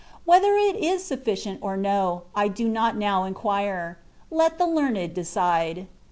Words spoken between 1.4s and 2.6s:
or no, I